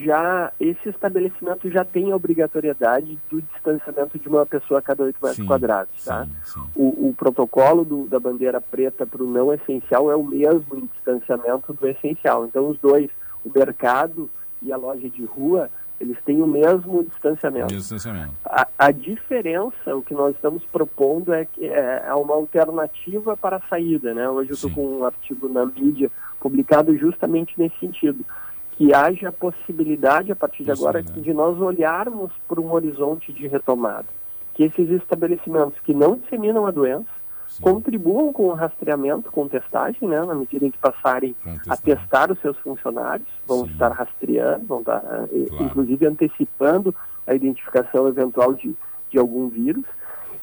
já, 0.04 0.52
esse 0.60 0.88
estabelecimento 0.88 1.70
já 1.70 1.84
tem 1.84 2.12
a 2.12 2.16
obrigatoriedade 2.16 3.18
do 3.30 3.40
distanciamento 3.40 4.18
de 4.18 4.28
uma 4.28 4.44
pessoa 4.44 4.80
a 4.80 4.82
cada 4.82 5.04
8 5.04 5.16
metros 5.22 5.36
sim, 5.36 5.46
quadrados. 5.46 6.04
Tá? 6.04 6.24
Sim, 6.24 6.32
sim. 6.44 6.60
O, 6.76 7.08
o, 7.08 7.14
protocolo 7.14 7.84
do, 7.84 8.06
da 8.06 8.20
bandeira 8.20 8.60
preta 8.60 9.06
para 9.06 9.22
o 9.22 9.26
não 9.26 9.52
essencial 9.52 10.10
é 10.10 10.16
o 10.16 10.22
mesmo 10.22 10.76
em 10.76 10.86
distanciamento 10.86 11.72
do 11.72 11.88
essencial. 11.88 12.44
Então, 12.44 12.68
os 12.68 12.78
dois, 12.78 13.10
o 13.48 13.58
mercado 13.58 14.30
e 14.62 14.72
a 14.72 14.76
loja 14.76 15.08
de 15.08 15.24
rua, 15.24 15.70
eles 16.00 16.16
têm 16.24 16.40
o 16.40 16.46
mesmo 16.46 17.04
distanciamento. 17.04 17.74
distanciamento. 17.74 18.32
A, 18.44 18.68
a, 18.78 18.90
diferença, 18.90 19.96
o 19.96 20.02
que 20.02 20.14
nós 20.14 20.34
estamos 20.36 20.64
propondo 20.66 21.32
é, 21.32 21.44
que 21.44 21.66
é, 21.66 22.04
é 22.06 22.14
uma 22.14 22.34
alternativa 22.34 23.36
para 23.36 23.56
a 23.56 23.62
saída. 23.68 24.14
Né? 24.14 24.28
Hoje 24.28 24.50
eu 24.50 24.54
estou 24.54 24.70
com 24.70 24.98
um 24.98 25.04
artigo 25.04 25.48
na 25.48 25.66
mídia 25.66 26.10
publicado 26.40 26.96
justamente 26.96 27.54
nesse 27.58 27.78
sentido. 27.78 28.24
Que 28.72 28.94
haja 28.94 29.30
a 29.30 29.32
possibilidade, 29.32 30.30
a 30.30 30.36
partir 30.36 30.62
de 30.62 30.70
agora, 30.70 31.02
de 31.02 31.34
nós 31.34 31.60
olharmos 31.60 32.30
para 32.46 32.60
um 32.60 32.72
horizonte 32.72 33.32
de 33.32 33.48
retomada. 33.48 34.06
Que 34.54 34.64
esses 34.64 34.88
estabelecimentos 34.90 35.78
que 35.80 35.92
não 35.92 36.16
disseminam 36.16 36.64
a 36.64 36.70
doença, 36.70 37.17
Sim. 37.48 37.62
contribuam 37.62 38.32
com 38.32 38.44
o 38.44 38.54
rastreamento, 38.54 39.32
com 39.32 39.48
testagem, 39.48 40.06
né, 40.08 40.20
na 40.20 40.34
medida 40.34 40.66
em 40.66 40.70
que 40.70 40.78
passarem 40.78 41.34
a 41.68 41.76
testar 41.76 42.30
os 42.30 42.38
seus 42.40 42.56
funcionários, 42.58 43.28
vão 43.46 43.64
Sim. 43.64 43.72
estar 43.72 43.88
rastreando, 43.88 44.66
vão 44.66 44.80
estar, 44.80 45.02
eh, 45.32 45.46
claro. 45.48 45.64
inclusive, 45.64 46.06
antecipando 46.06 46.94
a 47.26 47.34
identificação 47.34 48.06
eventual 48.06 48.54
de, 48.54 48.76
de 49.10 49.18
algum 49.18 49.48
vírus 49.48 49.84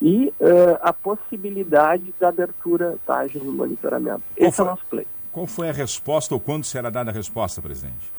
e 0.02 0.28
uh, 0.28 0.78
a 0.82 0.92
possibilidade 0.92 2.14
da 2.20 2.30
abertura 2.30 2.98
tágil 3.06 3.44
no 3.44 3.52
monitoramento. 3.52 4.24
Qual 4.36 4.48
Esse 4.48 4.58
foi, 4.58 4.66
é 4.66 4.68
o 4.68 4.72
nosso 4.72 4.86
play. 4.88 5.08
Qual 5.32 5.48
foi 5.48 5.70
a 5.70 5.72
resposta 5.72 6.34
ou 6.34 6.40
quando 6.40 6.64
será 6.64 6.90
dada 6.90 7.12
a 7.12 7.14
resposta, 7.14 7.62
presidente? 7.62 8.12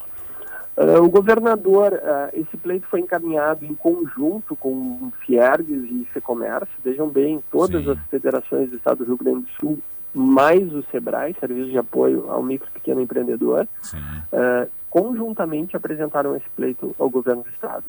Uh, 0.76 1.02
o 1.02 1.08
governador, 1.08 1.94
uh, 1.94 2.28
esse 2.38 2.54
pleito 2.58 2.86
foi 2.88 3.00
encaminhado 3.00 3.64
em 3.64 3.74
conjunto 3.74 4.54
com 4.56 4.70
o 4.70 5.12
Fiergues 5.24 5.84
e 5.90 6.06
Fecomércio, 6.12 6.68
vejam 6.84 7.08
bem, 7.08 7.42
todas 7.50 7.84
Sim. 7.84 7.92
as 7.92 7.98
federações 8.10 8.68
do 8.68 8.76
Estado 8.76 8.98
do 8.98 9.04
Rio 9.06 9.16
Grande 9.16 9.40
do 9.40 9.50
Sul, 9.58 9.78
mais 10.12 10.70
o 10.74 10.82
SEBRAE, 10.90 11.36
Serviço 11.40 11.70
de 11.70 11.78
Apoio 11.78 12.30
ao 12.30 12.42
Micro 12.42 12.68
e 12.68 12.72
Pequeno 12.72 13.00
Empreendedor, 13.00 13.66
uh, 13.94 14.70
conjuntamente 14.90 15.76
apresentaram 15.76 16.36
esse 16.36 16.48
pleito 16.54 16.94
ao 16.98 17.08
governo 17.08 17.42
do 17.42 17.50
Estado. 17.50 17.84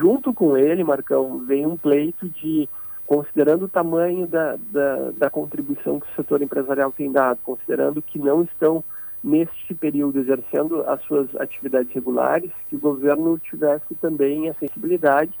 Junto 0.00 0.32
com 0.32 0.56
ele, 0.56 0.84
Marcão, 0.84 1.38
vem 1.44 1.66
um 1.66 1.76
pleito 1.76 2.28
de, 2.28 2.68
considerando 3.04 3.64
o 3.64 3.68
tamanho 3.68 4.28
da, 4.28 4.56
da, 4.70 5.10
da 5.16 5.30
contribuição 5.30 5.98
que 5.98 6.06
o 6.06 6.16
setor 6.16 6.40
empresarial 6.40 6.92
tem 6.92 7.10
dado, 7.10 7.38
considerando 7.44 8.00
que 8.00 8.18
não 8.18 8.42
estão 8.42 8.84
neste 9.26 9.74
período 9.74 10.20
exercendo 10.20 10.88
as 10.88 11.02
suas 11.02 11.34
atividades 11.34 11.92
regulares, 11.92 12.52
que 12.70 12.76
o 12.76 12.78
governo 12.78 13.36
tivesse 13.40 13.92
também 14.00 14.48
a 14.48 14.54
sensibilidade 14.54 15.32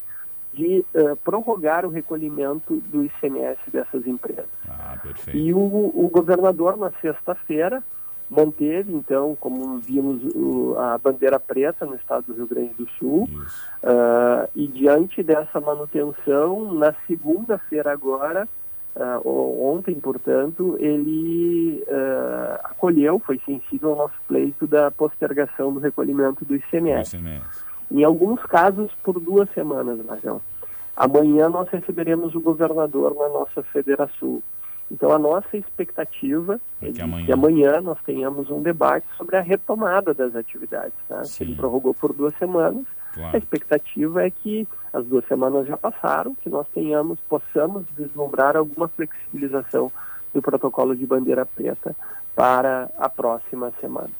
de 0.52 0.84
uh, 0.92 1.14
prorrogar 1.22 1.86
o 1.86 1.88
recolhimento 1.88 2.82
do 2.90 3.04
ICMS 3.04 3.60
dessas 3.72 4.04
empresas. 4.04 4.48
Ah, 4.68 4.98
perfeito. 5.00 5.38
E 5.38 5.54
o, 5.54 5.58
o 5.58 6.10
governador, 6.12 6.76
na 6.76 6.90
sexta-feira, 7.00 7.80
manteve, 8.28 8.92
então, 8.92 9.36
como 9.38 9.78
vimos, 9.78 10.20
o, 10.34 10.76
a 10.78 10.98
bandeira 10.98 11.38
preta 11.38 11.86
no 11.86 11.94
estado 11.94 12.24
do 12.26 12.34
Rio 12.34 12.48
Grande 12.48 12.74
do 12.74 12.88
Sul. 12.98 13.28
Uh, 13.84 14.48
e 14.56 14.66
diante 14.66 15.22
dessa 15.22 15.60
manutenção, 15.60 16.74
na 16.74 16.92
segunda-feira 17.06 17.92
agora, 17.92 18.48
uh, 18.96 19.72
ontem, 19.72 19.94
portanto, 19.94 20.76
ele 20.80 21.84
uh, 21.88 22.60
acolheu, 22.64 23.18
foi 23.18 23.40
sensível 23.44 23.90
ao 23.90 23.96
nosso 23.96 24.14
pleito 24.26 24.66
da 24.66 24.90
postergação 24.90 25.72
do 25.72 25.80
recolhimento 25.80 26.44
do 26.44 26.56
ICMS. 26.56 27.16
ICMS. 27.16 27.64
Em 27.90 28.02
alguns 28.02 28.42
casos, 28.42 28.90
por 29.02 29.20
duas 29.20 29.48
semanas, 29.50 30.04
Marcão. 30.04 30.40
Amanhã 30.96 31.48
nós 31.48 31.68
receberemos 31.68 32.34
o 32.34 32.40
governador 32.40 33.14
na 33.14 33.28
nossa 33.28 33.62
Federação. 33.62 34.42
Então 34.90 35.10
a 35.12 35.18
nossa 35.18 35.56
expectativa 35.56 36.60
é, 36.80 36.90
que, 36.90 37.02
amanhã... 37.02 37.26
que 37.26 37.32
amanhã 37.32 37.80
nós 37.80 37.98
tenhamos 38.04 38.50
um 38.50 38.62
debate 38.62 39.06
sobre 39.16 39.36
a 39.36 39.40
retomada 39.40 40.14
das 40.14 40.34
atividades. 40.34 40.94
Né? 41.10 41.22
Ele 41.40 41.54
prorrogou 41.54 41.92
por 41.92 42.12
duas 42.12 42.34
semanas. 42.38 42.84
Claro. 43.16 43.34
A 43.34 43.38
expectativa 43.38 44.26
é 44.26 44.30
que 44.30 44.68
as 44.92 45.04
duas 45.06 45.26
semanas 45.26 45.66
já 45.66 45.76
passaram, 45.76 46.34
que 46.34 46.50
nós 46.50 46.66
tenhamos, 46.74 47.18
possamos 47.28 47.84
vislumbrar 47.96 48.56
alguma 48.56 48.88
flexibilização 48.88 49.90
do 50.34 50.42
protocolo 50.42 50.94
de 50.94 51.06
bandeira 51.06 51.46
preta 51.46 51.96
para 52.34 52.90
a 52.98 53.08
próxima 53.08 53.72
semana. 53.80 54.10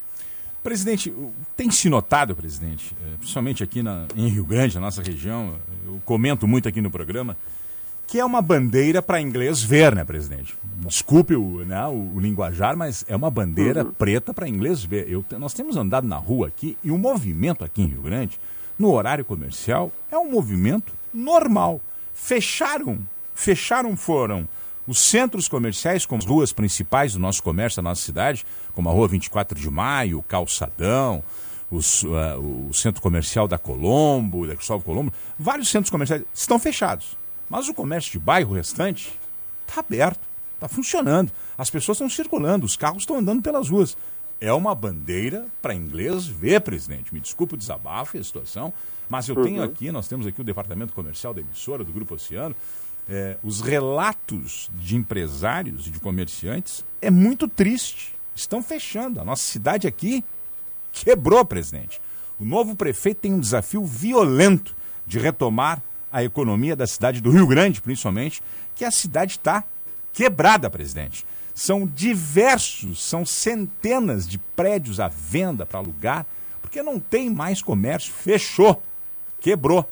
Presidente, 0.63 1.15
tem 1.55 1.71
se 1.71 1.91
notado, 1.91 2.35
presidente, 2.35 2.97
eh, 3.01 3.17
principalmente 3.19 3.63
aqui 3.63 3.83
na, 3.83 4.07
em 4.17 4.29
Rio 4.29 4.45
Grande, 4.45 4.75
na 4.75 4.81
nossa 4.81 5.03
região, 5.03 5.55
eu 5.85 6.01
comento 6.05 6.49
muito 6.49 6.67
aqui 6.67 6.81
no 6.81 6.91
programa, 6.91 7.37
que 8.07 8.19
é 8.19 8.25
uma 8.25 8.41
bandeira 8.41 9.03
para 9.03 9.21
inglês 9.21 9.63
ver, 9.63 9.95
né, 9.95 10.05
presidente? 10.05 10.57
Desculpe 10.79 11.37
o, 11.37 11.65
né, 11.65 11.87
o, 11.87 12.17
o 12.17 12.21
linguajar, 12.21 12.77
mas 12.77 13.05
é 13.09 13.15
uma 13.15 13.31
bandeira 13.31 13.85
uhum. 13.85 13.93
preta 13.93 14.33
para 14.33 14.49
inglês 14.49 14.83
ver. 14.83 15.09
Eu, 15.09 15.25
nós 15.39 15.53
temos 15.53 15.77
andado 15.77 16.07
na 16.07 16.17
rua 16.17 16.49
aqui 16.49 16.77
e 16.83 16.91
o 16.91 16.99
movimento 16.99 17.63
aqui 17.63 17.83
em 17.83 17.87
Rio 17.87 18.03
Grande, 18.03 18.41
no 18.79 18.93
horário 18.93 19.25
comercial, 19.25 19.91
é 20.11 20.19
um 20.19 20.31
movimento 20.31 20.93
normal. 21.13 21.81
Fecharam, 22.15 22.99
fecharam 23.35 23.97
foram 23.97 24.49
os 24.87 24.99
centros 24.99 25.49
comerciais, 25.49 26.07
como 26.07 26.23
as 26.23 26.29
ruas 26.29 26.53
principais 26.53 27.15
do 27.15 27.19
nosso 27.19 27.43
comércio, 27.43 27.83
da 27.83 27.89
nossa 27.91 28.03
cidade, 28.03 28.47
como 28.75 28.89
a 28.89 28.93
Rua 28.93 29.09
24 29.09 29.59
de 29.59 29.69
Maio, 29.69 30.19
o 30.19 30.23
Calçadão, 30.23 31.23
os, 31.71 32.05
uh, 32.05 32.69
o 32.69 32.73
Centro 32.73 33.03
Comercial 33.03 33.49
da 33.49 33.59
Colombo, 33.59 34.47
da 34.47 34.55
Cristóvão 34.55 34.83
Colombo, 34.83 35.13
vários 35.39 35.69
centros 35.69 35.91
comerciais 35.91 36.23
estão 36.33 36.59
fechados. 36.59 37.17
Mas 37.49 37.69
o 37.69 37.75
comércio 37.75 38.13
de 38.13 38.19
bairro 38.19 38.55
restante 38.55 39.19
está 39.67 39.81
aberto, 39.81 40.21
está 40.55 40.69
funcionando. 40.69 41.33
As 41.59 41.71
pessoas 41.71 41.97
estão 41.97 42.09
circulando, 42.09 42.67
os 42.67 42.77
carros 42.77 43.03
estão 43.03 43.17
andando 43.17 43.43
pelas 43.43 43.69
ruas. 43.69 43.97
É 44.41 44.53
uma 44.53 44.75
bandeira 44.75 45.47
para 45.63 45.75
inglês 45.75 46.27
ver, 46.27 46.61
presidente. 46.61 47.13
Me 47.13 47.21
desculpe 47.21 47.55
o 47.55 47.57
desabafo 47.57 48.17
e 48.17 48.21
a 48.21 48.25
situação, 48.25 48.73
mas 49.09 49.29
eu 49.29 49.37
uhum. 49.37 49.43
tenho 49.43 49.63
aqui, 49.63 49.91
nós 49.91 50.09
temos 50.09 50.27
aqui 50.27 50.41
o 50.41 50.45
departamento 50.45 50.93
comercial 50.93 51.33
da 51.33 51.41
emissora 51.41 51.83
do 51.83 51.93
Grupo 51.93 52.15
Oceano. 52.15 52.55
É, 53.09 53.37
os 53.43 53.61
relatos 53.61 54.69
de 54.75 54.97
empresários 54.97 55.87
e 55.87 55.91
de 55.91 56.01
comerciantes 56.01 56.85
é 57.01 57.11
muito 57.11 57.49
triste. 57.49 58.15
Estão 58.35 58.63
fechando. 58.63 59.21
A 59.21 59.25
nossa 59.25 59.43
cidade 59.43 59.87
aqui 59.87 60.25
quebrou, 60.93 61.45
presidente. 61.45 62.01
O 62.39 62.45
novo 62.45 62.77
prefeito 62.77 63.21
tem 63.21 63.33
um 63.33 63.41
desafio 63.41 63.85
violento 63.85 64.77
de 65.07 65.19
retomar 65.19 65.83
a 66.13 66.23
economia 66.23 66.77
da 66.77 66.87
cidade 66.87 67.21
do 67.21 67.31
Rio 67.31 67.47
Grande, 67.47 67.81
principalmente, 67.81 68.43
que 68.75 68.85
a 68.85 68.91
cidade 68.91 69.33
está 69.33 69.65
quebrada, 70.13 70.69
presidente. 70.69 71.27
São 71.57 71.87
diversos, 71.87 73.03
são 73.03 73.25
centenas 73.25 74.29
de 74.29 74.37
prédios 74.37 75.01
à 75.01 75.09
venda 75.09 75.65
para 75.65 75.79
alugar, 75.79 76.27
porque 76.61 76.83
não 76.83 77.01
tem 77.01 77.31
mais 77.31 77.63
comércio, 77.63 78.13
fechou, 78.13 78.83
quebrou. 79.41 79.89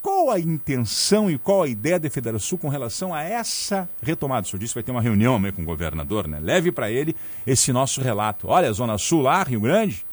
Qual 0.00 0.30
a 0.30 0.38
intenção 0.38 1.28
e 1.28 1.36
qual 1.36 1.64
a 1.64 1.68
ideia 1.68 1.98
da 1.98 2.08
Federação 2.08 2.56
com 2.56 2.68
relação 2.68 3.12
a 3.12 3.24
essa 3.24 3.90
retomada? 4.00 4.46
O 4.46 4.48
senhor 4.48 4.60
disse 4.60 4.72
que 4.72 4.78
vai 4.78 4.84
ter 4.84 4.92
uma 4.92 5.02
reunião 5.02 5.34
amanhã 5.34 5.52
com 5.52 5.62
o 5.62 5.66
governador, 5.66 6.28
né? 6.28 6.38
Leve 6.40 6.70
para 6.70 6.88
ele 6.88 7.16
esse 7.44 7.72
nosso 7.72 8.00
relato. 8.00 8.46
Olha, 8.46 8.72
Zona 8.72 8.96
Sul 8.98 9.22
lá, 9.22 9.42
Rio 9.42 9.60
Grande, 9.60 10.06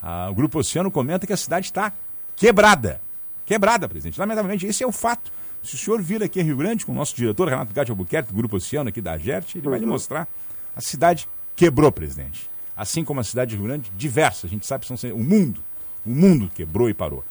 a, 0.00 0.30
o 0.30 0.34
Grupo 0.34 0.60
Oceano 0.60 0.90
comenta 0.90 1.26
que 1.26 1.32
a 1.32 1.36
cidade 1.36 1.66
está 1.66 1.92
quebrada 2.36 3.00
quebrada, 3.44 3.88
presidente. 3.88 4.18
Lamentavelmente, 4.18 4.66
esse 4.66 4.82
é 4.82 4.86
o 4.86 4.92
fato. 4.92 5.32
Se 5.62 5.76
o 5.76 5.78
senhor 5.78 6.02
vir 6.02 6.22
aqui 6.22 6.40
em 6.40 6.44
Rio 6.44 6.56
Grande 6.56 6.84
com 6.84 6.92
o 6.92 6.94
nosso 6.94 7.14
diretor, 7.14 7.48
Renato 7.48 7.72
Gatti 7.72 7.90
Albuquerque, 7.90 8.32
do 8.32 8.36
Grupo 8.36 8.56
Oceano 8.56 8.88
aqui 8.88 9.00
da 9.00 9.16
GERT, 9.16 9.54
ele 9.54 9.68
vai 9.68 9.78
lhe 9.78 9.84
uhum. 9.84 9.92
mostrar. 9.92 10.26
A 10.74 10.80
cidade 10.80 11.28
quebrou, 11.54 11.92
presidente. 11.92 12.50
Assim 12.76 13.04
como 13.04 13.20
a 13.20 13.24
cidade 13.24 13.50
de 13.50 13.56
Rio 13.56 13.66
Grande, 13.66 13.90
diversa. 13.96 14.46
A 14.46 14.50
gente 14.50 14.66
sabe 14.66 14.84
que 14.84 14.96
são 14.96 15.12
o 15.12 15.22
mundo. 15.22 15.62
O 16.04 16.10
mundo 16.10 16.50
quebrou 16.52 16.90
e 16.90 16.94
parou. 16.94 17.24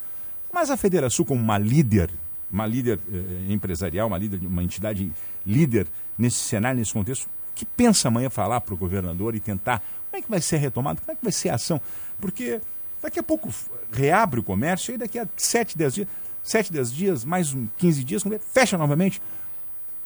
Mas 0.52 0.70
a 0.70 0.76
Federação, 0.76 1.24
como 1.24 1.42
uma 1.42 1.58
líder, 1.58 2.10
uma 2.50 2.66
líder 2.66 2.98
eh, 3.12 3.52
empresarial, 3.52 4.08
uma 4.08 4.18
líder, 4.18 4.40
uma 4.46 4.62
entidade 4.62 5.12
líder 5.44 5.86
nesse 6.16 6.38
cenário, 6.38 6.78
nesse 6.78 6.92
contexto, 6.92 7.28
que 7.54 7.66
pensa 7.66 8.08
amanhã 8.08 8.30
falar 8.30 8.60
para 8.62 8.72
o 8.72 8.76
governador 8.76 9.34
e 9.34 9.40
tentar 9.40 9.82
como 10.10 10.20
é 10.20 10.22
que 10.22 10.30
vai 10.30 10.40
ser 10.40 10.58
retomado, 10.58 11.00
como 11.00 11.12
é 11.12 11.14
que 11.14 11.22
vai 11.22 11.32
ser 11.32 11.48
a 11.48 11.54
ação? 11.54 11.80
Porque 12.20 12.60
Daqui 13.02 13.18
a 13.18 13.22
pouco 13.22 13.52
reabre 13.90 14.38
o 14.38 14.42
comércio 14.44 14.94
e 14.94 14.96
daqui 14.96 15.18
a 15.18 15.26
7, 15.36 15.76
10 15.76 15.94
dias, 15.94 16.08
7, 16.42 16.72
10 16.72 16.92
dias, 16.92 17.24
mais 17.24 17.54
um 17.54 17.66
15 17.78 18.04
dias, 18.04 18.22
fecha 18.52 18.76
novamente. 18.76 19.22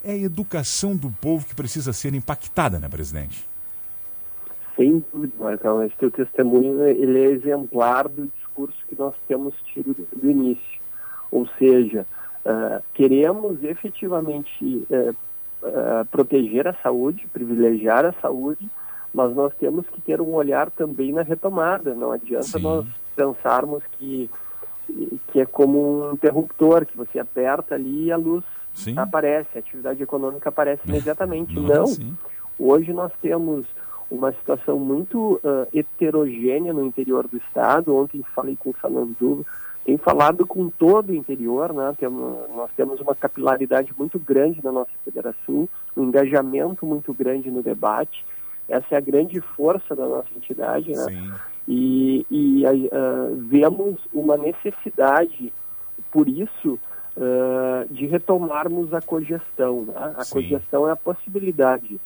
É 0.05 0.13
a 0.13 0.17
educação 0.17 0.95
do 0.95 1.11
povo 1.11 1.47
que 1.47 1.55
precisa 1.55 1.93
ser 1.93 2.15
impactada, 2.15 2.79
né, 2.79 2.89
presidente? 2.89 3.49
Sem 4.77 5.03
dúvida, 5.13 5.33
Marcão. 5.39 5.83
Esse 5.83 5.97
teu 5.97 6.11
testemunho 6.11 6.87
ele 6.87 7.19
é 7.19 7.31
exemplar 7.31 8.09
do 8.09 8.31
discurso 8.37 8.77
que 8.89 8.97
nós 8.99 9.15
temos 9.27 9.55
tido 9.73 9.97
do 10.15 10.31
início. 10.31 10.81
Ou 11.31 11.49
seja, 11.59 12.07
uh, 12.45 12.83
queremos 12.95 13.63
efetivamente 13.65 14.87
uh, 14.91 15.11
uh, 15.63 16.05
proteger 16.11 16.69
a 16.69 16.75
saúde, 16.83 17.27
privilegiar 17.33 18.05
a 18.05 18.13
saúde, 18.21 18.69
mas 19.13 19.35
nós 19.35 19.53
temos 19.59 19.87
que 19.89 20.01
ter 20.03 20.21
um 20.21 20.35
olhar 20.35 20.71
também 20.71 21.13
na 21.13 21.23
retomada. 21.23 21.95
Não 21.95 22.13
adianta 22.13 22.45
Sim. 22.45 22.63
nós 22.63 22.87
pensarmos 23.17 23.83
que, 23.99 24.31
que 25.33 25.41
é 25.41 25.47
como 25.47 26.09
um 26.09 26.13
interruptor, 26.13 26.87
que 26.87 26.97
você 26.97 27.19
aperta 27.19 27.75
ali 27.75 28.05
e 28.05 28.13
a 28.13 28.17
luz 28.17 28.45
Sim. 28.75 28.99
aparece, 28.99 29.49
a 29.55 29.59
atividade 29.59 30.03
econômica 30.03 30.49
aparece 30.49 30.83
imediatamente. 30.87 31.55
Não, 31.55 31.85
Não. 31.85 32.17
Hoje 32.59 32.93
nós 32.93 33.13
temos 33.21 33.67
uma 34.11 34.33
situação 34.33 34.79
muito 34.79 35.41
uh, 35.45 35.67
heterogênea 35.75 36.73
no 36.73 36.85
interior 36.87 37.27
do 37.27 37.37
estado. 37.37 37.95
Ontem 37.95 38.25
falei 38.35 38.57
com 38.57 38.71
o 38.71 38.77
Sanandu, 38.81 39.45
tem 39.85 39.97
falado 39.97 40.47
com 40.47 40.69
todo 40.69 41.11
o 41.11 41.15
interior, 41.15 41.73
né? 41.73 41.95
Temos, 41.99 42.51
nós 42.55 42.71
temos 42.77 43.01
uma 43.01 43.15
capilaridade 43.15 43.93
muito 43.99 44.19
grande 44.19 44.63
na 44.63 44.73
nossa 44.73 44.91
federação, 45.05 45.69
um 45.97 46.05
engajamento 46.05 46.87
muito 46.87 47.13
grande 47.13 47.51
no 47.51 47.63
debate. 47.63 48.25
Essa 48.69 48.95
é 48.95 48.97
a 48.97 49.01
grande 49.01 49.41
força 49.41 49.95
da 49.95 50.07
nossa 50.07 50.29
entidade, 50.37 50.91
né? 50.91 51.05
Sim. 51.05 51.33
E, 51.69 52.25
e 52.31 52.65
uh, 52.65 53.35
vemos 53.49 54.01
uma 54.13 54.37
necessidade, 54.37 55.53
por 56.13 56.29
isso, 56.29 56.79
uh, 57.17 57.93
de 57.93 58.07
retomarmos 58.07 58.95
a 58.95 59.01
cogestão. 59.01 59.83
Né? 59.83 59.95
A 60.17 60.25
Sim. 60.25 60.35
cogestão 60.35 60.89
é 60.89 60.93
a 60.93 60.97
possibilidade 60.97 62.01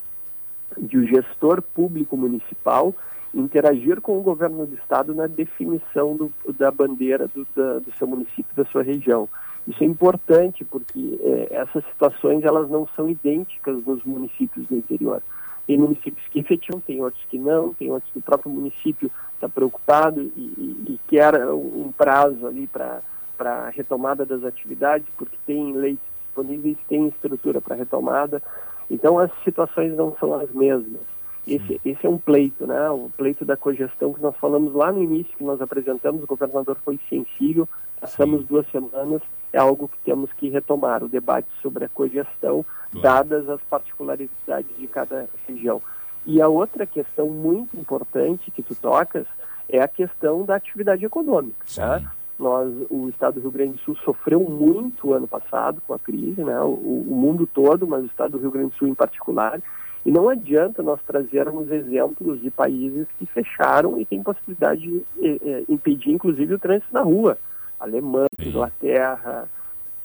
de 0.78 0.96
o 0.96 1.06
gestor 1.06 1.62
público 1.62 2.16
municipal 2.16 2.94
interagir 3.34 4.00
com 4.00 4.18
o 4.18 4.22
governo 4.22 4.66
do 4.66 4.74
estado 4.74 5.14
na 5.14 5.26
definição 5.26 6.16
do, 6.16 6.32
da 6.58 6.70
bandeira 6.70 7.28
do, 7.28 7.46
da, 7.54 7.78
do, 7.78 7.92
seu 7.96 8.06
município, 8.06 8.54
da 8.56 8.64
sua 8.66 8.82
região. 8.82 9.28
Isso 9.68 9.84
é 9.84 9.86
importante 9.86 10.64
porque 10.64 11.18
eh, 11.22 11.48
essas 11.50 11.84
situações 11.84 12.44
elas 12.44 12.68
não 12.68 12.88
são 12.96 13.08
idênticas 13.08 13.84
nos 13.84 14.02
municípios 14.04 14.66
do 14.66 14.76
interior. 14.76 15.22
Tem 15.70 15.78
municípios 15.78 16.26
que 16.32 16.40
efetivam, 16.40 16.80
tem 16.80 17.00
outros 17.00 17.22
que 17.30 17.38
não, 17.38 17.72
tem 17.74 17.92
outros 17.92 18.10
que 18.10 18.18
o 18.18 18.22
próprio 18.22 18.50
município 18.50 19.08
está 19.34 19.48
preocupado 19.48 20.20
e, 20.20 20.40
e, 20.40 20.84
e, 20.88 21.00
quer 21.06 21.32
um 21.46 21.92
prazo 21.96 22.44
ali 22.44 22.66
para 22.66 23.00
a 23.38 23.68
retomada 23.68 24.26
das 24.26 24.42
atividades, 24.42 25.06
porque 25.16 25.36
tem 25.46 25.72
leitos 25.72 26.04
disponíveis, 26.24 26.76
tem 26.88 27.06
estrutura 27.06 27.60
para 27.60 27.76
retomada. 27.76 28.42
Então 28.90 29.16
as 29.20 29.30
situações 29.44 29.96
não 29.96 30.16
são 30.18 30.34
as 30.34 30.50
mesmas. 30.50 31.02
Esse, 31.46 31.80
esse 31.84 32.04
é 32.04 32.10
um 32.10 32.18
pleito, 32.18 32.66
né? 32.66 32.90
O 32.90 33.08
pleito 33.16 33.44
da 33.44 33.56
cogestão 33.56 34.12
que 34.12 34.20
nós 34.20 34.34
falamos 34.38 34.74
lá 34.74 34.90
no 34.90 35.00
início, 35.00 35.36
que 35.38 35.44
nós 35.44 35.60
apresentamos, 35.60 36.24
o 36.24 36.26
governador 36.26 36.78
foi 36.84 36.98
sensível, 37.08 37.68
passamos 38.00 38.40
Sim. 38.40 38.46
duas 38.48 38.68
semanas, 38.72 39.22
é 39.52 39.58
algo 39.58 39.88
que 39.88 39.98
temos 40.04 40.32
que 40.34 40.48
retomar, 40.48 41.02
o 41.02 41.08
debate 41.08 41.48
sobre 41.60 41.84
a 41.84 41.88
cogestão, 41.88 42.64
dadas 43.02 43.48
as 43.48 43.60
particularidades 43.62 44.76
de 44.78 44.86
cada 44.86 45.28
região. 45.46 45.82
E 46.26 46.40
a 46.40 46.48
outra 46.48 46.86
questão 46.86 47.28
muito 47.28 47.76
importante 47.76 48.50
que 48.50 48.62
tu 48.62 48.74
tocas 48.74 49.26
é 49.68 49.80
a 49.80 49.88
questão 49.88 50.44
da 50.44 50.56
atividade 50.56 51.04
econômica. 51.04 51.64
Tá? 51.74 52.12
Nós, 52.38 52.72
o 52.88 53.08
Estado 53.08 53.34
do 53.34 53.40
Rio 53.40 53.50
Grande 53.50 53.72
do 53.72 53.78
Sul 53.80 53.96
sofreu 53.96 54.40
muito 54.40 55.12
ano 55.12 55.28
passado 55.28 55.82
com 55.86 55.94
a 55.94 55.98
crise, 55.98 56.42
né? 56.42 56.58
o, 56.60 56.68
o 56.68 57.14
mundo 57.14 57.46
todo, 57.46 57.86
mas 57.86 58.02
o 58.02 58.06
Estado 58.06 58.32
do 58.32 58.38
Rio 58.38 58.50
Grande 58.50 58.70
do 58.70 58.76
Sul 58.76 58.88
em 58.88 58.94
particular, 58.94 59.60
e 60.04 60.10
não 60.10 60.28
adianta 60.28 60.82
nós 60.82 61.00
trazermos 61.06 61.70
exemplos 61.70 62.40
de 62.40 62.50
países 62.50 63.06
que 63.18 63.26
fecharam 63.26 64.00
e 64.00 64.06
têm 64.06 64.22
possibilidade 64.22 64.80
de 64.80 65.04
eh, 65.20 65.38
eh, 65.42 65.64
impedir, 65.68 66.10
inclusive, 66.10 66.54
o 66.54 66.58
trânsito 66.58 66.92
na 66.92 67.02
rua. 67.02 67.36
Alemanha, 67.80 68.28
Inglaterra, 68.38 69.48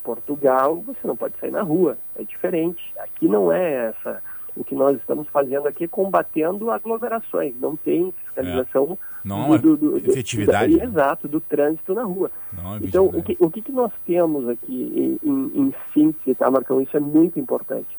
Portugal, 0.02 0.76
você 0.86 1.06
não 1.06 1.16
pode 1.16 1.36
sair 1.38 1.50
na 1.50 1.62
rua. 1.62 1.98
É 2.16 2.22
diferente. 2.22 2.82
Aqui 2.98 3.26
não 3.28 3.52
é 3.52 3.88
essa 3.88 4.22
O 4.56 4.64
que 4.64 4.74
nós 4.74 4.96
estamos 4.96 5.28
fazendo 5.28 5.66
aqui 5.68 5.84
é 5.84 5.88
combatendo 5.88 6.70
aglomerações, 6.70 7.54
não 7.60 7.76
tem 7.76 8.14
fiscalização 8.24 8.96
é. 9.02 9.28
não, 9.28 9.58
do, 9.58 9.76
do, 9.76 9.90
do, 10.00 10.10
efetividade. 10.10 10.76
Do, 10.78 10.82
exato, 10.82 11.28
do 11.28 11.40
trânsito 11.40 11.92
na 11.92 12.04
rua. 12.04 12.30
Não, 12.52 12.76
então, 12.78 13.06
o 13.06 13.22
que, 13.22 13.36
o 13.38 13.50
que 13.50 13.70
nós 13.72 13.92
temos 14.06 14.48
aqui 14.48 15.18
em, 15.22 15.28
em, 15.28 15.52
em 15.60 15.74
síntese, 15.92 16.34
tá, 16.34 16.50
Marcão? 16.50 16.80
Isso 16.80 16.96
é 16.96 17.00
muito 17.00 17.38
importante. 17.38 17.98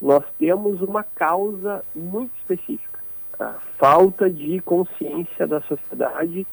Nós 0.00 0.24
temos 0.38 0.80
uma 0.80 1.02
causa 1.02 1.84
muito 1.94 2.30
específica. 2.38 3.00
A 3.38 3.54
falta 3.76 4.30
de 4.30 4.60
consciência 4.60 5.46
da 5.46 5.60
sociedade 5.62 6.46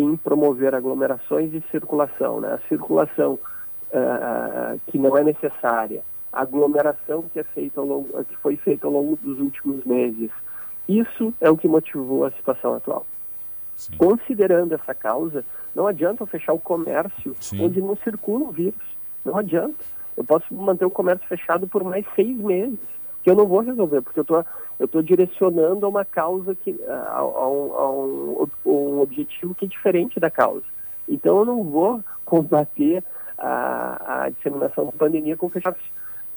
em 0.00 0.16
promover 0.16 0.74
aglomerações 0.74 1.52
e 1.54 1.62
circulação. 1.70 2.40
Né? 2.40 2.52
A 2.54 2.68
circulação 2.68 3.38
uh, 3.92 4.80
que 4.86 4.98
não 4.98 5.16
é 5.16 5.24
necessária, 5.24 6.02
a 6.32 6.42
aglomeração 6.42 7.22
que, 7.32 7.40
é 7.40 7.44
feita 7.44 7.80
longo, 7.80 8.24
que 8.24 8.36
foi 8.36 8.56
feita 8.56 8.86
ao 8.86 8.92
longo 8.92 9.16
dos 9.16 9.38
últimos 9.38 9.84
meses. 9.84 10.30
Isso 10.88 11.32
é 11.40 11.50
o 11.50 11.56
que 11.56 11.68
motivou 11.68 12.24
a 12.24 12.30
situação 12.32 12.74
atual. 12.74 13.06
Sim. 13.76 13.96
Considerando 13.96 14.74
essa 14.74 14.94
causa, 14.94 15.44
não 15.74 15.86
adianta 15.86 16.22
eu 16.22 16.26
fechar 16.26 16.52
o 16.52 16.58
comércio 16.58 17.34
Sim. 17.40 17.64
onde 17.64 17.80
não 17.80 17.96
circula 17.96 18.44
o 18.44 18.52
vírus. 18.52 18.98
Não 19.24 19.36
adianta. 19.36 19.84
Eu 20.16 20.24
posso 20.24 20.52
manter 20.52 20.84
o 20.84 20.90
comércio 20.90 21.26
fechado 21.28 21.66
por 21.66 21.82
mais 21.84 22.04
seis 22.14 22.36
meses, 22.36 22.78
que 23.22 23.30
eu 23.30 23.34
não 23.34 23.46
vou 23.46 23.60
resolver, 23.60 24.02
porque 24.02 24.20
eu 24.20 24.24
tô, 24.24 24.44
estou 24.78 25.02
direcionando 25.02 25.84
a 25.84 25.88
uma 25.88 26.04
causa, 26.04 26.54
que, 26.54 26.78
a, 26.86 27.18
a, 27.18 27.48
um, 27.48 27.72
a 27.74 27.90
um, 27.90 28.48
um, 28.64 29.00
objetivo 29.00 29.54
que 29.54 29.64
é 29.64 29.68
diferente 29.68 30.18
da 30.18 30.30
causa. 30.30 30.64
Então 31.08 31.38
eu 31.38 31.44
não 31.44 31.64
vou 31.64 32.02
combater 32.24 33.04
a, 33.36 34.24
a 34.24 34.30
disseminação 34.30 34.86
da 34.86 34.92
pandemia 34.92 35.36
com 35.36 35.48
fechamento 35.48 35.80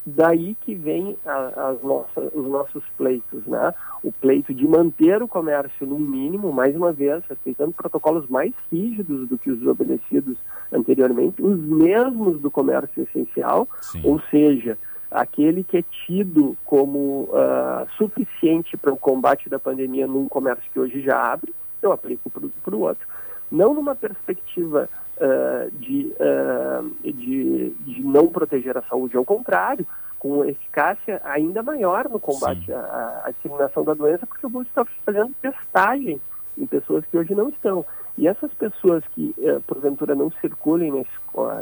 daí 0.06 0.54
que 0.60 0.74
vem 0.74 1.16
a, 1.24 1.70
as 1.70 1.82
nossas, 1.82 2.30
os 2.34 2.46
nossos 2.46 2.82
pleitos, 2.96 3.44
né? 3.46 3.72
O 4.02 4.12
pleito 4.12 4.52
de 4.52 4.66
manter 4.66 5.22
o 5.22 5.28
comércio 5.28 5.86
no 5.86 5.98
mínimo, 5.98 6.52
mais 6.52 6.76
uma 6.76 6.92
vez, 6.92 7.22
respeitando 7.28 7.72
protocolos 7.72 8.28
mais 8.28 8.52
rígidos 8.70 9.28
do 9.28 9.38
que 9.38 9.50
os 9.50 9.66
obedecidos 9.66 10.36
anteriormente, 10.70 11.42
os 11.42 11.58
mesmos 11.58 12.40
do 12.40 12.50
comércio 12.50 13.02
essencial, 13.02 13.66
Sim. 13.80 14.02
ou 14.04 14.20
seja, 14.30 14.76
aquele 15.10 15.62
que 15.62 15.78
é 15.78 15.84
tido 16.06 16.56
como 16.64 17.28
uh, 17.30 17.88
suficiente 17.96 18.76
para 18.76 18.92
o 18.92 18.96
combate 18.96 19.48
da 19.48 19.58
pandemia 19.58 20.06
num 20.06 20.28
comércio 20.28 20.64
que 20.72 20.80
hoje 20.80 21.00
já 21.00 21.32
abre, 21.32 21.54
eu 21.82 21.92
aplico 21.92 22.30
para 22.30 22.74
o 22.74 22.80
outro. 22.80 23.06
Não 23.50 23.74
numa 23.74 23.94
perspectiva 23.94 24.88
uh, 25.16 25.70
de, 25.78 26.12
uh, 26.18 26.90
de, 27.04 27.70
de, 27.70 28.02
não 28.02 28.26
proteger 28.28 28.76
a 28.76 28.82
saúde, 28.82 29.16
ao 29.16 29.24
contrário, 29.24 29.86
com 30.18 30.44
eficácia 30.44 31.20
ainda 31.24 31.62
maior 31.62 32.08
no 32.08 32.18
combate 32.18 32.72
à, 32.72 33.22
à, 33.26 33.30
disseminação 33.30 33.84
da 33.84 33.94
doença, 33.94 34.26
porque 34.26 34.46
eu 34.46 34.50
vou 34.50 34.62
estar 34.62 34.84
fazendo 35.04 35.34
testagem 35.40 36.20
em 36.56 36.66
pessoas 36.66 37.04
que 37.06 37.16
hoje 37.16 37.34
não 37.34 37.50
estão. 37.50 37.84
E 38.16 38.26
essas 38.26 38.52
pessoas 38.54 39.04
que, 39.14 39.34
uh, 39.38 39.60
porventura, 39.66 40.14
não 40.14 40.30
circulem 40.40 40.90
nesse, 40.90 41.10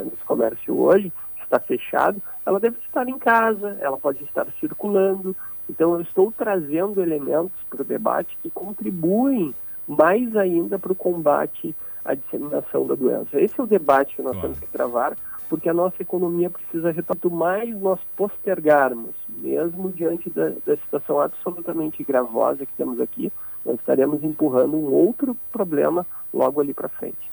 nesse 0.05 0.23
comércio 0.25 0.79
hoje, 0.79 1.11
está 1.53 1.59
fechado, 1.59 2.21
ela 2.45 2.59
deve 2.59 2.77
estar 2.85 3.07
em 3.07 3.17
casa, 3.17 3.77
ela 3.79 3.97
pode 3.97 4.23
estar 4.23 4.47
circulando. 4.59 5.35
Então, 5.69 5.93
eu 5.93 6.01
estou 6.01 6.31
trazendo 6.31 7.01
elementos 7.01 7.57
para 7.69 7.81
o 7.81 7.85
debate 7.85 8.37
que 8.41 8.49
contribuem 8.49 9.53
mais 9.87 10.35
ainda 10.35 10.79
para 10.79 10.91
o 10.91 10.95
combate 10.95 11.75
a 12.03 12.15
disseminação 12.15 12.85
da 12.85 12.95
doença. 12.95 13.39
Esse 13.39 13.59
é 13.59 13.63
o 13.63 13.67
debate 13.67 14.15
que 14.15 14.21
nós 14.21 14.33
claro. 14.33 14.47
temos 14.47 14.59
que 14.59 14.71
travar, 14.71 15.15
porque 15.49 15.69
a 15.69 15.73
nossa 15.73 16.01
economia 16.01 16.49
precisa. 16.49 16.93
Quanto 17.03 17.29
mais 17.31 17.69
nós 17.79 17.99
postergarmos, 18.17 19.15
mesmo 19.29 19.91
diante 19.91 20.29
da, 20.29 20.49
da 20.65 20.75
situação 20.77 21.21
absolutamente 21.21 22.03
gravosa 22.03 22.65
que 22.65 22.73
temos 22.73 22.99
aqui, 22.99 23.31
nós 23.65 23.79
estaremos 23.79 24.21
empurrando 24.23 24.75
um 24.75 24.91
outro 24.91 25.37
problema 25.51 26.05
logo 26.33 26.59
ali 26.59 26.73
para 26.73 26.89
frente. 26.89 27.31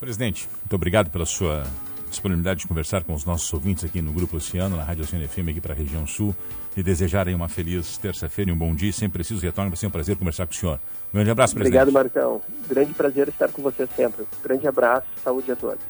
Presidente, 0.00 0.48
muito 0.60 0.74
obrigado 0.74 1.10
pela 1.10 1.24
sua 1.24 1.62
disponibilidade 2.24 2.60
de 2.60 2.66
conversar 2.66 3.04
com 3.04 3.12
os 3.12 3.24
nossos 3.24 3.52
ouvintes 3.52 3.84
aqui 3.84 4.00
no 4.00 4.10
Grupo 4.10 4.38
Oceano, 4.38 4.76
na 4.76 4.82
Rádio 4.82 5.04
Oceano 5.04 5.28
FM, 5.28 5.50
aqui 5.50 5.60
para 5.60 5.74
a 5.74 5.76
região 5.76 6.06
sul, 6.06 6.34
e 6.74 6.82
desejar 6.82 7.28
aí 7.28 7.34
uma 7.34 7.48
feliz 7.48 7.98
terça-feira 7.98 8.50
e 8.50 8.54
um 8.54 8.56
bom 8.56 8.74
dia. 8.74 8.90
Sempre 8.92 9.18
preciso 9.18 9.42
retorno, 9.42 9.70
vai 9.70 9.76
ser 9.76 9.86
um 9.86 9.90
prazer 9.90 10.16
conversar 10.16 10.46
com 10.46 10.52
o 10.52 10.56
senhor. 10.56 10.80
Um 11.12 11.16
grande 11.16 11.30
abraço, 11.30 11.54
presidente. 11.54 11.82
Obrigado, 11.82 11.92
Marcão. 11.92 12.40
Grande 12.66 12.94
prazer 12.94 13.28
estar 13.28 13.48
com 13.48 13.62
você 13.62 13.86
sempre. 13.94 14.24
Grande 14.42 14.66
abraço, 14.66 15.06
saúde 15.22 15.52
a 15.52 15.56
todos. 15.56 15.84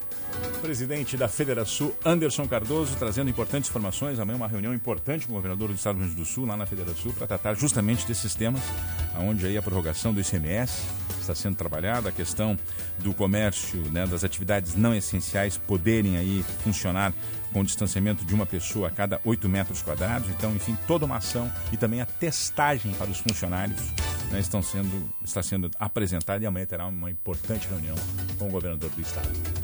Presidente 0.60 1.16
da 1.16 1.28
Federação, 1.28 1.92
Anderson 2.04 2.48
Cardoso, 2.48 2.96
trazendo 2.96 3.30
importantes 3.30 3.70
informações. 3.70 4.18
Amanhã 4.18 4.36
uma 4.36 4.48
reunião 4.48 4.74
importante 4.74 5.26
com 5.26 5.34
o 5.34 5.36
governador 5.36 5.68
do 5.68 5.74
Estado 5.74 5.94
do 5.94 6.00
Rio 6.00 6.08
Grande 6.08 6.20
do 6.20 6.26
Sul, 6.26 6.46
lá 6.46 6.56
na 6.56 6.66
Federação, 6.66 7.12
para 7.12 7.28
tratar 7.28 7.54
justamente 7.54 8.06
desses 8.08 8.34
temas, 8.34 8.62
onde 9.20 9.46
aí 9.46 9.56
a 9.56 9.62
prorrogação 9.62 10.12
do 10.12 10.20
ICMS 10.20 10.82
está 11.24 11.34
sendo 11.34 11.56
trabalhada, 11.56 12.08
a 12.08 12.12
questão 12.12 12.58
do 12.98 13.12
comércio, 13.12 13.80
né, 13.90 14.06
das 14.06 14.24
atividades 14.24 14.74
não 14.74 14.94
essenciais 14.94 15.56
poderem 15.56 16.16
aí 16.16 16.44
funcionar 16.62 17.12
com 17.52 17.60
o 17.60 17.64
distanciamento 17.64 18.24
de 18.24 18.34
uma 18.34 18.44
pessoa 18.44 18.88
a 18.88 18.90
cada 18.90 19.20
8 19.24 19.48
metros 19.48 19.82
quadrados. 19.82 20.28
Então, 20.30 20.54
enfim, 20.54 20.76
toda 20.86 21.04
uma 21.04 21.16
ação 21.16 21.50
e 21.72 21.76
também 21.76 22.00
a 22.00 22.06
testagem 22.06 22.92
para 22.94 23.10
os 23.10 23.18
funcionários 23.18 23.80
né, 24.30 24.40
estão 24.40 24.60
sendo, 24.60 25.08
está 25.24 25.42
sendo 25.42 25.70
apresentada 25.78 26.42
e 26.42 26.46
amanhã 26.46 26.66
terá 26.66 26.86
uma 26.86 27.10
importante 27.10 27.68
reunião 27.68 27.96
com 28.38 28.48
o 28.48 28.50
governador 28.50 28.90
do 28.90 29.00
Estado. 29.00 29.54